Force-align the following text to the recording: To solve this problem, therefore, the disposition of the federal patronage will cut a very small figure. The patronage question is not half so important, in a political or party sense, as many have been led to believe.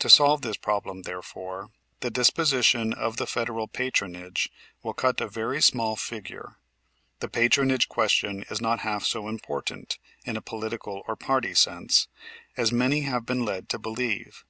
To 0.00 0.10
solve 0.10 0.42
this 0.42 0.56
problem, 0.56 1.02
therefore, 1.02 1.70
the 2.00 2.10
disposition 2.10 2.92
of 2.92 3.16
the 3.16 3.28
federal 3.28 3.68
patronage 3.68 4.50
will 4.82 4.92
cut 4.92 5.20
a 5.20 5.28
very 5.28 5.62
small 5.62 5.94
figure. 5.94 6.56
The 7.20 7.28
patronage 7.28 7.88
question 7.88 8.44
is 8.50 8.60
not 8.60 8.80
half 8.80 9.04
so 9.04 9.28
important, 9.28 10.00
in 10.24 10.36
a 10.36 10.42
political 10.42 11.04
or 11.06 11.14
party 11.14 11.54
sense, 11.54 12.08
as 12.56 12.72
many 12.72 13.02
have 13.02 13.24
been 13.24 13.44
led 13.44 13.68
to 13.68 13.78
believe. 13.78 14.42